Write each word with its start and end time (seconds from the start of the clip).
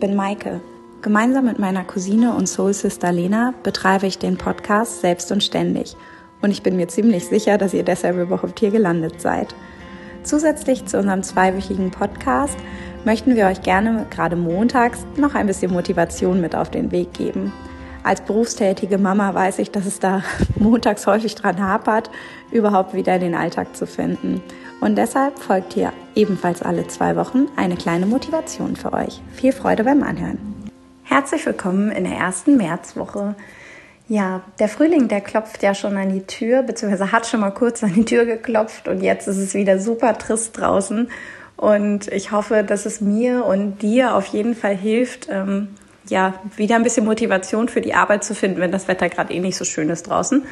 bin 0.00 0.16
Maike. 0.16 0.62
Gemeinsam 1.02 1.44
mit 1.44 1.58
meiner 1.58 1.84
Cousine 1.84 2.34
und 2.34 2.48
Soul 2.48 2.72
Sister 2.72 3.12
Lena 3.12 3.52
betreibe 3.62 4.06
ich 4.06 4.16
den 4.16 4.38
Podcast 4.38 5.02
Selbst 5.02 5.30
und 5.30 5.44
Ständig. 5.44 5.94
Und 6.40 6.52
ich 6.52 6.62
bin 6.62 6.74
mir 6.74 6.88
ziemlich 6.88 7.26
sicher, 7.26 7.58
dass 7.58 7.74
ihr 7.74 7.82
deshalb 7.82 8.16
überhaupt 8.16 8.60
hier 8.60 8.70
gelandet 8.70 9.20
seid. 9.20 9.54
Zusätzlich 10.22 10.86
zu 10.86 10.98
unserem 10.98 11.22
zweiwöchigen 11.22 11.90
Podcast 11.90 12.56
möchten 13.04 13.36
wir 13.36 13.44
euch 13.44 13.60
gerne 13.60 14.06
gerade 14.08 14.36
montags 14.36 15.04
noch 15.18 15.34
ein 15.34 15.48
bisschen 15.48 15.70
Motivation 15.70 16.40
mit 16.40 16.56
auf 16.56 16.70
den 16.70 16.90
Weg 16.90 17.12
geben. 17.12 17.52
Als 18.04 18.20
berufstätige 18.20 18.98
Mama 18.98 19.32
weiß 19.32 19.60
ich, 19.60 19.70
dass 19.70 19.86
es 19.86 20.00
da 20.00 20.24
montags 20.56 21.06
häufig 21.06 21.36
dran 21.36 21.60
hapert, 21.60 22.10
überhaupt 22.50 22.94
wieder 22.94 23.18
den 23.18 23.34
Alltag 23.34 23.76
zu 23.76 23.86
finden. 23.86 24.42
Und 24.80 24.96
deshalb 24.96 25.38
folgt 25.38 25.74
hier 25.74 25.92
ebenfalls 26.16 26.62
alle 26.62 26.88
zwei 26.88 27.14
Wochen 27.14 27.46
eine 27.54 27.76
kleine 27.76 28.06
Motivation 28.06 28.74
für 28.74 28.92
euch. 28.92 29.20
Viel 29.32 29.52
Freude 29.52 29.84
beim 29.84 30.02
Anhören. 30.02 30.38
Herzlich 31.04 31.46
willkommen 31.46 31.92
in 31.92 32.02
der 32.02 32.14
ersten 32.14 32.56
Märzwoche. 32.56 33.36
Ja, 34.08 34.40
der 34.58 34.68
Frühling, 34.68 35.06
der 35.06 35.20
klopft 35.20 35.62
ja 35.62 35.72
schon 35.72 35.96
an 35.96 36.12
die 36.12 36.26
Tür, 36.26 36.62
beziehungsweise 36.62 37.12
hat 37.12 37.26
schon 37.26 37.40
mal 37.40 37.52
kurz 37.52 37.84
an 37.84 37.94
die 37.94 38.04
Tür 38.04 38.24
geklopft 38.24 38.88
und 38.88 39.00
jetzt 39.00 39.28
ist 39.28 39.38
es 39.38 39.54
wieder 39.54 39.78
super 39.78 40.18
trist 40.18 40.58
draußen. 40.58 41.08
Und 41.56 42.08
ich 42.08 42.32
hoffe, 42.32 42.64
dass 42.64 42.86
es 42.86 43.00
mir 43.00 43.44
und 43.44 43.82
dir 43.82 44.16
auf 44.16 44.26
jeden 44.26 44.56
Fall 44.56 44.74
hilft, 44.74 45.28
ähm, 45.30 45.68
ja, 46.08 46.34
wieder 46.56 46.76
ein 46.76 46.82
bisschen 46.82 47.04
Motivation 47.04 47.68
für 47.68 47.80
die 47.80 47.94
Arbeit 47.94 48.24
zu 48.24 48.34
finden, 48.34 48.60
wenn 48.60 48.72
das 48.72 48.88
Wetter 48.88 49.08
gerade 49.08 49.32
eh 49.32 49.40
nicht 49.40 49.56
so 49.56 49.64
schön 49.64 49.88
ist 49.88 50.08
draußen. 50.08 50.44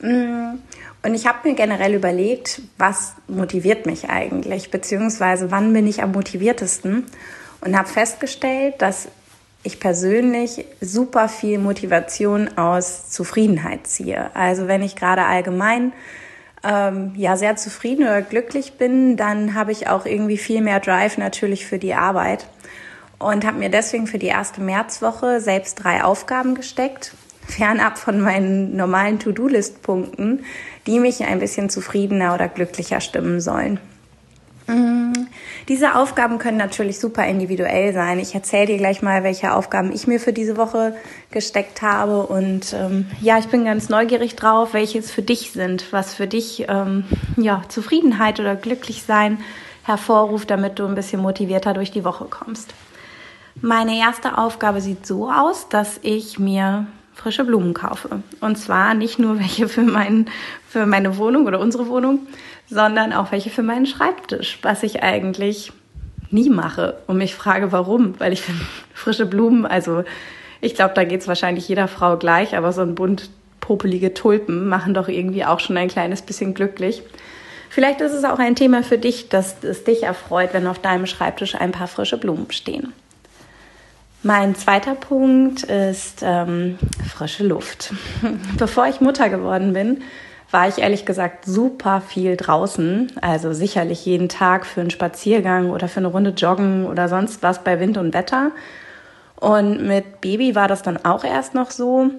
Mm, 0.00 0.58
und 1.02 1.14
ich 1.14 1.26
habe 1.26 1.48
mir 1.48 1.54
generell 1.54 1.94
überlegt, 1.94 2.62
was 2.76 3.14
motiviert 3.28 3.86
mich 3.86 4.10
eigentlich, 4.10 4.70
beziehungsweise 4.70 5.50
wann 5.50 5.72
bin 5.72 5.86
ich 5.86 6.02
am 6.02 6.12
motiviertesten 6.12 7.06
und 7.60 7.76
habe 7.76 7.88
festgestellt, 7.88 8.74
dass 8.78 9.08
ich 9.62 9.80
persönlich 9.80 10.64
super 10.80 11.28
viel 11.28 11.58
Motivation 11.58 12.56
aus 12.56 13.10
Zufriedenheit 13.10 13.86
ziehe. 13.86 14.30
Also 14.34 14.68
wenn 14.68 14.82
ich 14.82 14.96
gerade 14.96 15.24
allgemein 15.24 15.92
ähm, 16.64 17.12
ja 17.16 17.36
sehr 17.36 17.56
zufrieden 17.56 18.02
oder 18.02 18.22
glücklich 18.22 18.74
bin, 18.74 19.16
dann 19.16 19.54
habe 19.54 19.72
ich 19.72 19.88
auch 19.88 20.06
irgendwie 20.06 20.38
viel 20.38 20.60
mehr 20.60 20.80
Drive 20.80 21.18
natürlich 21.18 21.66
für 21.66 21.78
die 21.78 21.94
Arbeit 21.94 22.46
und 23.18 23.44
habe 23.44 23.58
mir 23.58 23.70
deswegen 23.70 24.06
für 24.06 24.18
die 24.18 24.26
erste 24.26 24.60
Märzwoche 24.60 25.40
selbst 25.40 25.82
drei 25.82 26.04
Aufgaben 26.04 26.54
gesteckt, 26.54 27.12
fernab 27.46 27.98
von 27.98 28.20
meinen 28.20 28.76
normalen 28.76 29.18
To-Do-List-Punkten, 29.18 30.44
die 30.86 31.00
mich 31.00 31.24
ein 31.24 31.38
bisschen 31.38 31.70
zufriedener 31.70 32.34
oder 32.34 32.48
glücklicher 32.48 33.00
stimmen 33.00 33.40
sollen. 33.40 33.80
Mm, 34.66 35.12
diese 35.66 35.94
Aufgaben 35.94 36.38
können 36.38 36.58
natürlich 36.58 37.00
super 37.00 37.26
individuell 37.26 37.94
sein. 37.94 38.18
Ich 38.18 38.34
erzähle 38.34 38.66
dir 38.66 38.76
gleich 38.76 39.00
mal, 39.00 39.22
welche 39.24 39.54
Aufgaben 39.54 39.92
ich 39.92 40.06
mir 40.06 40.20
für 40.20 40.34
diese 40.34 40.58
Woche 40.58 40.94
gesteckt 41.30 41.80
habe. 41.80 42.26
Und 42.26 42.74
ähm, 42.74 43.06
ja, 43.20 43.38
ich 43.38 43.48
bin 43.48 43.64
ganz 43.64 43.88
neugierig 43.88 44.36
drauf, 44.36 44.74
welche 44.74 44.98
es 44.98 45.10
für 45.10 45.22
dich 45.22 45.52
sind, 45.52 45.90
was 45.90 46.14
für 46.14 46.26
dich 46.26 46.66
ähm, 46.68 47.04
ja, 47.36 47.62
Zufriedenheit 47.68 48.40
oder 48.40 48.56
Glücklichsein 48.56 49.38
hervorruft, 49.84 50.50
damit 50.50 50.78
du 50.78 50.86
ein 50.86 50.94
bisschen 50.94 51.22
motivierter 51.22 51.72
durch 51.72 51.90
die 51.90 52.04
Woche 52.04 52.26
kommst. 52.26 52.74
Meine 53.60 53.98
erste 53.98 54.38
Aufgabe 54.38 54.80
sieht 54.80 55.06
so 55.06 55.30
aus, 55.30 55.68
dass 55.68 55.98
ich 56.02 56.38
mir 56.38 56.86
frische 57.14 57.44
Blumen 57.44 57.74
kaufe. 57.74 58.22
Und 58.40 58.56
zwar 58.56 58.94
nicht 58.94 59.18
nur 59.18 59.38
welche 59.40 59.68
für, 59.68 59.82
mein, 59.82 60.26
für 60.68 60.86
meine 60.86 61.18
Wohnung 61.18 61.46
oder 61.46 61.58
unsere 61.58 61.88
Wohnung, 61.88 62.20
sondern 62.70 63.12
auch 63.12 63.32
welche 63.32 63.50
für 63.50 63.64
meinen 63.64 63.86
Schreibtisch, 63.86 64.58
was 64.62 64.84
ich 64.84 65.02
eigentlich 65.02 65.72
nie 66.30 66.50
mache 66.50 66.98
und 67.06 67.18
mich 67.18 67.34
frage, 67.34 67.72
warum, 67.72 68.18
weil 68.20 68.32
ich 68.32 68.42
finde 68.42 68.62
frische 68.94 69.26
Blumen, 69.26 69.66
also 69.66 70.04
ich 70.60 70.74
glaube, 70.74 70.94
da 70.94 71.04
geht 71.04 71.22
es 71.22 71.28
wahrscheinlich 71.28 71.68
jeder 71.68 71.88
Frau 71.88 72.16
gleich, 72.16 72.56
aber 72.56 72.72
so 72.72 72.82
ein 72.82 72.94
bunt 72.94 73.30
popelige 73.60 74.14
Tulpen 74.14 74.68
machen 74.68 74.94
doch 74.94 75.08
irgendwie 75.08 75.44
auch 75.44 75.60
schon 75.60 75.76
ein 75.76 75.88
kleines 75.88 76.22
bisschen 76.22 76.54
glücklich. 76.54 77.02
Vielleicht 77.68 78.00
ist 78.00 78.12
es 78.12 78.24
auch 78.24 78.38
ein 78.38 78.56
Thema 78.56 78.82
für 78.82 78.96
dich, 78.96 79.28
dass 79.28 79.62
es 79.62 79.84
dich 79.84 80.04
erfreut, 80.04 80.50
wenn 80.52 80.66
auf 80.66 80.78
deinem 80.78 81.06
Schreibtisch 81.06 81.54
ein 81.54 81.72
paar 81.72 81.86
frische 81.86 82.16
Blumen 82.16 82.50
stehen. 82.50 82.94
Mein 84.22 84.56
zweiter 84.56 84.96
Punkt 84.96 85.62
ist 85.62 86.22
ähm, 86.22 86.78
frische 87.08 87.44
Luft. 87.46 87.92
Bevor 88.58 88.88
ich 88.88 89.00
Mutter 89.00 89.28
geworden 89.28 89.72
bin, 89.72 90.02
war 90.50 90.66
ich 90.66 90.78
ehrlich 90.78 91.06
gesagt 91.06 91.44
super 91.44 92.00
viel 92.00 92.36
draußen. 92.36 93.12
Also 93.20 93.52
sicherlich 93.52 94.04
jeden 94.04 94.28
Tag 94.28 94.66
für 94.66 94.80
einen 94.80 94.90
Spaziergang 94.90 95.70
oder 95.70 95.88
für 95.88 96.00
eine 96.00 96.08
Runde 96.08 96.30
joggen 96.30 96.86
oder 96.86 97.08
sonst 97.08 97.44
was 97.44 97.62
bei 97.62 97.78
Wind 97.78 97.96
und 97.96 98.12
Wetter. 98.12 98.50
Und 99.36 99.86
mit 99.86 100.20
Baby 100.20 100.56
war 100.56 100.66
das 100.66 100.82
dann 100.82 101.04
auch 101.04 101.22
erst 101.22 101.54
noch 101.54 101.70
so. 101.70 102.10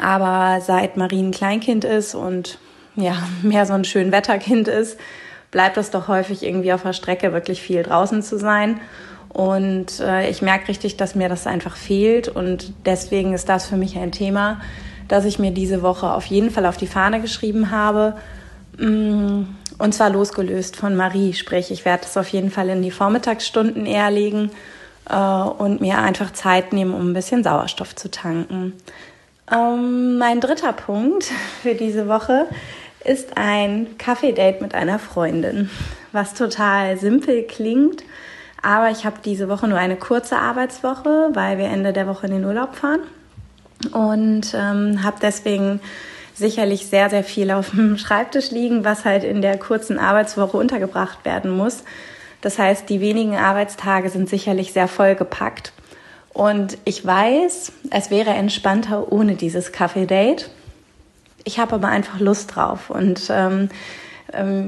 Aber 0.00 0.60
seit 0.60 0.96
Marie 0.96 1.22
ein 1.22 1.30
Kleinkind 1.30 1.84
ist 1.84 2.16
und 2.16 2.58
ja, 2.96 3.16
mehr 3.42 3.64
so 3.64 3.74
ein 3.74 3.84
schön 3.84 4.10
Wetterkind 4.10 4.66
ist, 4.66 4.98
bleibt 5.52 5.76
es 5.76 5.90
doch 5.90 6.08
häufig 6.08 6.42
irgendwie 6.42 6.72
auf 6.72 6.82
der 6.82 6.94
Strecke 6.94 7.32
wirklich 7.32 7.62
viel 7.62 7.84
draußen 7.84 8.22
zu 8.22 8.38
sein. 8.38 8.80
Und 9.32 10.00
äh, 10.00 10.28
ich 10.28 10.42
merke 10.42 10.68
richtig, 10.68 10.96
dass 10.96 11.14
mir 11.14 11.28
das 11.28 11.46
einfach 11.46 11.76
fehlt. 11.76 12.28
Und 12.28 12.72
deswegen 12.84 13.32
ist 13.32 13.48
das 13.48 13.66
für 13.66 13.76
mich 13.76 13.96
ein 13.96 14.12
Thema, 14.12 14.60
dass 15.08 15.24
ich 15.24 15.38
mir 15.38 15.52
diese 15.52 15.82
Woche 15.82 16.12
auf 16.12 16.26
jeden 16.26 16.50
Fall 16.50 16.66
auf 16.66 16.76
die 16.76 16.86
Fahne 16.86 17.20
geschrieben 17.20 17.70
habe. 17.70 18.14
Mm, 18.78 19.44
und 19.78 19.94
zwar 19.94 20.10
losgelöst 20.10 20.76
von 20.76 20.96
Marie. 20.96 21.32
Sprich, 21.32 21.70
ich 21.70 21.84
werde 21.84 22.04
es 22.04 22.16
auf 22.16 22.28
jeden 22.28 22.50
Fall 22.50 22.68
in 22.68 22.82
die 22.82 22.90
Vormittagsstunden 22.90 23.86
eher 23.86 24.10
legen 24.10 24.50
äh, 25.08 25.16
und 25.16 25.80
mir 25.80 25.98
einfach 25.98 26.32
Zeit 26.32 26.74
nehmen, 26.74 26.92
um 26.92 27.10
ein 27.10 27.14
bisschen 27.14 27.42
Sauerstoff 27.42 27.96
zu 27.96 28.10
tanken. 28.10 28.74
Ähm, 29.50 30.18
mein 30.18 30.40
dritter 30.40 30.74
Punkt 30.74 31.24
für 31.62 31.74
diese 31.74 32.06
Woche 32.06 32.46
ist 33.04 33.36
ein 33.36 33.98
Kaffee-Date 33.98 34.60
mit 34.60 34.74
einer 34.74 34.98
Freundin, 34.98 35.70
was 36.12 36.34
total 36.34 36.98
simpel 36.98 37.42
klingt. 37.44 38.04
Aber 38.62 38.90
ich 38.90 39.04
habe 39.04 39.16
diese 39.24 39.48
Woche 39.48 39.66
nur 39.66 39.78
eine 39.78 39.96
kurze 39.96 40.38
Arbeitswoche, 40.38 41.30
weil 41.32 41.58
wir 41.58 41.66
Ende 41.66 41.92
der 41.92 42.06
Woche 42.06 42.26
in 42.26 42.32
den 42.32 42.44
Urlaub 42.44 42.76
fahren 42.76 43.00
und 43.90 44.54
ähm, 44.54 45.02
habe 45.02 45.16
deswegen 45.20 45.80
sicherlich 46.34 46.86
sehr, 46.86 47.10
sehr 47.10 47.24
viel 47.24 47.50
auf 47.50 47.70
dem 47.70 47.98
Schreibtisch 47.98 48.50
liegen, 48.50 48.84
was 48.84 49.04
halt 49.04 49.24
in 49.24 49.42
der 49.42 49.58
kurzen 49.58 49.98
Arbeitswoche 49.98 50.56
untergebracht 50.56 51.24
werden 51.24 51.50
muss. 51.50 51.82
Das 52.40 52.58
heißt, 52.58 52.88
die 52.88 53.00
wenigen 53.00 53.36
Arbeitstage 53.36 54.08
sind 54.10 54.28
sicherlich 54.28 54.72
sehr 54.72 54.88
vollgepackt. 54.88 55.72
Und 56.32 56.78
ich 56.84 57.04
weiß, 57.04 57.72
es 57.90 58.10
wäre 58.10 58.30
entspannter 58.30 59.12
ohne 59.12 59.34
dieses 59.34 59.70
Kaffee-Date. 59.70 60.50
Ich 61.44 61.58
habe 61.58 61.74
aber 61.74 61.88
einfach 61.88 62.20
Lust 62.20 62.54
drauf. 62.54 62.90
Und 62.90 63.28
ähm, 63.30 63.68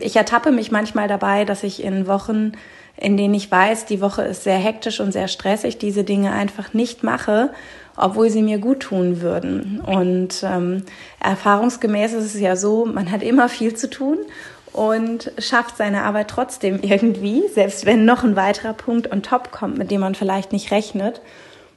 ich 0.00 0.16
ertappe 0.16 0.52
mich 0.52 0.70
manchmal 0.70 1.08
dabei, 1.08 1.44
dass 1.44 1.62
ich 1.62 1.82
in 1.82 2.06
Wochen, 2.06 2.52
in 2.96 3.16
denen 3.16 3.34
ich 3.34 3.50
weiß, 3.50 3.86
die 3.86 4.00
Woche 4.00 4.22
ist 4.22 4.44
sehr 4.44 4.58
hektisch 4.58 5.00
und 5.00 5.12
sehr 5.12 5.28
stressig, 5.28 5.78
diese 5.78 6.04
Dinge 6.04 6.32
einfach 6.32 6.74
nicht 6.74 7.02
mache 7.02 7.50
obwohl 7.98 8.30
sie 8.30 8.42
mir 8.42 8.58
gut 8.58 8.80
tun 8.80 9.20
würden. 9.20 9.80
Und 9.80 10.42
ähm, 10.44 10.84
erfahrungsgemäß 11.20 12.12
ist 12.12 12.34
es 12.34 12.40
ja 12.40 12.56
so, 12.56 12.86
man 12.86 13.10
hat 13.10 13.22
immer 13.22 13.48
viel 13.48 13.74
zu 13.74 13.90
tun 13.90 14.18
und 14.72 15.32
schafft 15.38 15.76
seine 15.76 16.04
Arbeit 16.04 16.28
trotzdem 16.28 16.78
irgendwie, 16.82 17.42
selbst 17.52 17.84
wenn 17.84 18.04
noch 18.04 18.24
ein 18.24 18.36
weiterer 18.36 18.72
Punkt 18.72 19.12
on 19.12 19.22
top 19.22 19.50
kommt, 19.50 19.76
mit 19.76 19.90
dem 19.90 20.00
man 20.00 20.14
vielleicht 20.14 20.52
nicht 20.52 20.70
rechnet. 20.70 21.20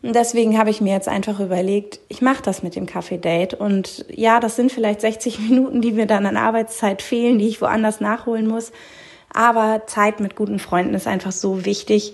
Und 0.04 0.16
deswegen 0.16 0.58
habe 0.58 0.72
ich 0.72 0.82
mir 0.82 0.94
jetzt 0.94 1.08
einfach 1.08 1.40
überlegt, 1.40 2.00
ich 2.10 2.22
mache 2.22 2.42
das 2.42 2.64
mit 2.64 2.76
dem 2.76 2.88
Kaffee-Date. 2.88 3.54
Und 3.54 4.06
ja, 4.10 4.40
das 4.40 4.56
sind 4.56 4.72
vielleicht 4.72 5.02
60 5.02 5.40
Minuten, 5.50 5.82
die 5.82 5.92
mir 5.92 6.08
dann 6.08 6.26
an 6.26 6.38
Arbeitszeit 6.38 7.02
fehlen, 7.02 7.38
die 7.38 7.48
ich 7.48 7.62
woanders 7.62 8.02
nachholen 8.02 8.48
muss. 8.48 8.72
Aber 9.34 9.84
Zeit 9.86 10.20
mit 10.20 10.36
guten 10.36 10.60
Freunden 10.60 10.94
ist 10.94 11.08
einfach 11.08 11.32
so 11.32 11.66
wichtig, 11.66 12.14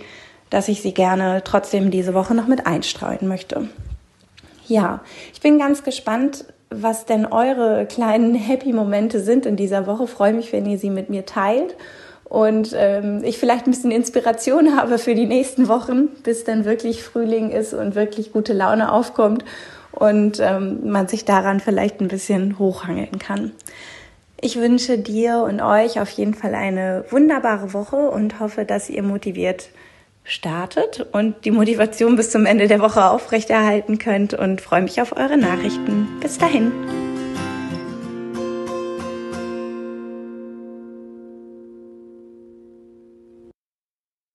dass 0.50 0.68
ich 0.68 0.82
sie 0.82 0.94
gerne 0.94 1.42
trotzdem 1.44 1.92
diese 1.92 2.14
Woche 2.14 2.36
noch 2.36 2.48
mit 2.48 2.68
einstreuen 2.68 3.28
möchte. 3.28 3.70
Ja, 4.68 5.02
ich 5.34 5.42
bin 5.42 5.58
ganz 5.58 5.84
gespannt, 5.84 6.46
was 6.70 7.06
denn 7.06 7.26
eure 7.26 7.86
kleinen 7.86 8.36
Happy-Momente 8.36 9.22
sind 9.22 9.46
in 9.46 9.56
dieser 9.56 9.88
Woche. 9.88 10.08
freue 10.08 10.34
mich, 10.34 10.52
wenn 10.52 10.66
ihr 10.66 10.78
sie 10.78 10.90
mit 10.90 11.10
mir 11.10 11.26
teilt 11.26 11.76
und 12.30 12.74
ähm, 12.76 13.22
ich 13.24 13.38
vielleicht 13.38 13.68
ein 13.68 13.72
bisschen 13.72 13.92
Inspiration 13.92 14.78
habe 14.78 14.98
für 14.98 15.16
die 15.16 15.26
nächsten 15.26 15.68
Wochen, 15.68 16.08
bis 16.24 16.44
dann 16.44 16.66
wirklich 16.66 17.04
Frühling 17.04 17.52
ist 17.52 17.74
und 17.74 17.96
wirklich 17.96 18.34
gute 18.34 18.54
Laune 18.54 18.92
aufkommt 18.92 19.46
und 19.92 20.40
ähm, 20.40 20.90
man 20.90 21.08
sich 21.08 21.26
daran 21.26 21.60
vielleicht 21.60 22.02
ein 22.02 22.08
bisschen 22.08 22.60
hochhangeln 22.60 23.20
kann. 23.20 23.52
Ich 24.40 24.58
wünsche 24.58 25.00
dir 25.00 25.40
und 25.40 25.62
euch 25.62 26.00
auf 26.00 26.10
jeden 26.12 26.36
Fall 26.36 26.54
eine 26.54 27.06
wunderbare 27.10 27.74
Woche 27.74 27.96
und 27.96 28.40
hoffe, 28.40 28.66
dass 28.66 28.90
ihr 28.90 29.02
motiviert 29.02 29.70
startet 30.24 31.08
und 31.14 31.46
die 31.46 31.52
Motivation 31.52 32.18
bis 32.18 32.30
zum 32.30 32.46
Ende 32.46 32.68
der 32.68 32.82
Woche 32.82 33.10
aufrechterhalten 33.10 33.98
könnt 33.98 34.34
und 34.34 34.62
freue 34.62 34.82
mich 34.82 35.02
auf 35.02 35.16
eure 35.16 35.38
Nachrichten. 35.38 36.08
Bis 36.22 36.38
dahin. 36.38 36.72